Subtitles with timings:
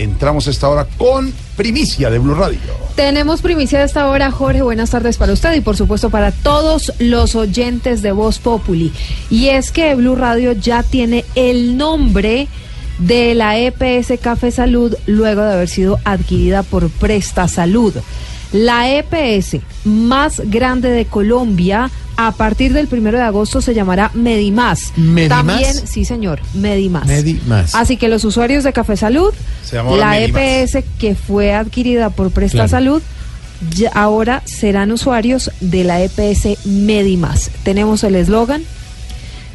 [0.00, 2.58] Entramos a esta hora con primicia de Blue Radio.
[2.96, 4.62] Tenemos primicia de esta hora, Jorge.
[4.62, 8.94] Buenas tardes para usted y por supuesto para todos los oyentes de Voz Populi.
[9.28, 12.48] Y es que Blue Radio ya tiene el nombre
[12.98, 17.92] de la EPS Café Salud luego de haber sido adquirida por Presta Salud.
[18.54, 24.92] La EPS más grande de Colombia a partir del primero de agosto se llamará Medimás.
[24.96, 25.28] ¿Medimás?
[25.28, 27.06] También, sí señor, Medimás.
[27.06, 27.74] Medimás.
[27.74, 29.32] Así que los usuarios de Café Salud,
[29.64, 30.20] Se llama ahora la.
[30.20, 32.68] EPS que fue adquirida por Presta Claro.
[32.68, 33.02] Salud,
[33.74, 37.50] ya ahora serán usuarios de la EPS Medimás.
[37.62, 38.62] Tenemos el eslogan,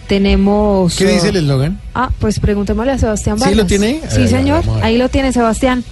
[0.08, 0.95] tenemos...
[0.95, 1.80] ¿Qué dice el eslogan?
[1.94, 3.58] Ah, pues preguntémosle a Sebastián ¿Sí Vargas.
[3.58, 5.83] lo tiene Sí, ver, señor, ahí lo tiene Sebastián.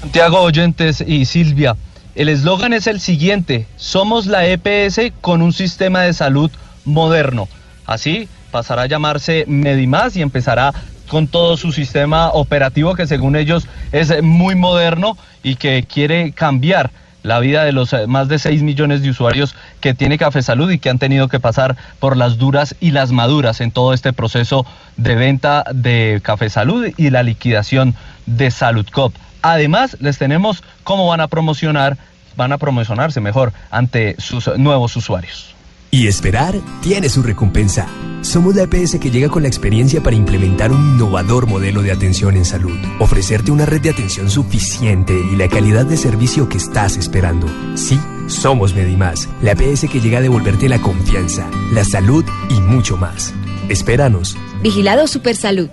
[0.00, 1.76] Santiago Oyentes y Silvia,
[2.14, 6.50] el eslogan es el siguiente, somos la EPS con un sistema de salud
[6.84, 7.48] moderno.
[7.86, 10.72] Así pasará a llamarse Medimás y empezará
[11.08, 16.90] con todo su sistema operativo que según ellos es muy moderno y que quiere cambiar
[17.26, 20.70] la vida de los eh, más de 6 millones de usuarios que tiene Café Salud
[20.70, 24.12] y que han tenido que pasar por las duras y las maduras en todo este
[24.12, 24.64] proceso
[24.96, 27.96] de venta de Café Salud y la liquidación
[28.26, 29.12] de Salud Cop.
[29.42, 31.96] Además, les tenemos cómo van a promocionar,
[32.36, 35.55] van a promocionarse mejor ante sus nuevos usuarios.
[35.90, 37.86] Y esperar tiene su recompensa.
[38.22, 42.36] Somos la EPS que llega con la experiencia para implementar un innovador modelo de atención
[42.36, 46.96] en salud, ofrecerte una red de atención suficiente y la calidad de servicio que estás
[46.96, 47.46] esperando.
[47.76, 52.96] Sí, somos Medimás, la EPS que llega a devolverte la confianza, la salud y mucho
[52.96, 53.32] más.
[53.68, 54.36] Espéranos.
[54.62, 55.70] Vigilado Supersalud.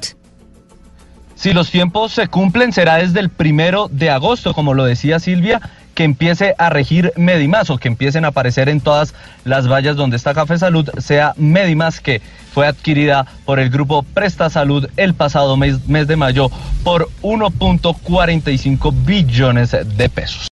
[1.36, 5.60] Si los tiempos se cumplen, será desde el primero de agosto, como lo decía Silvia,
[5.94, 10.18] que empiece a regir Medimás o que empiecen a aparecer en todas las vallas donde
[10.18, 12.22] está Café Salud, sea Medimás que
[12.54, 16.50] fue adquirida por el grupo Presta Salud el pasado mes, mes de mayo
[16.84, 20.48] por 1.45 billones de pesos.